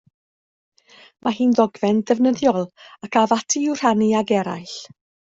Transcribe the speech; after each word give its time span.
Mae 1.27 1.35
hi'n 1.39 1.53
ddogfen 1.59 1.99
ddefnyddiol, 2.11 2.65
ac 3.09 3.19
af 3.25 3.37
ati 3.37 3.63
i'w 3.67 3.77
rhannu 3.83 4.09
ag 4.23 4.35
eraill. 4.39 4.75